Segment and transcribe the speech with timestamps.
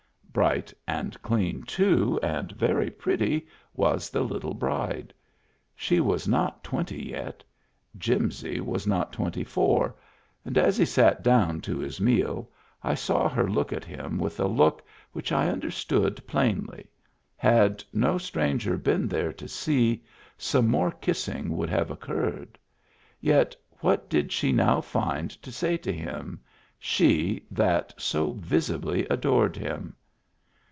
[0.33, 5.13] Bright and clean too, and very pretty, was the little bride.
[5.75, 7.43] She was not twenty yet;
[7.97, 9.93] Jimsy was not twenty four;
[10.45, 12.49] and as he sat down to his meal
[12.81, 16.87] I saw her look at him with a look which I under stood plainly:
[17.35, 20.01] had no stranger been there to see,
[20.37, 22.57] some more kissing would have occurred.
[23.19, 26.39] Yet, what did she now find to say to him—
[26.79, 29.93] she that so visibly adored him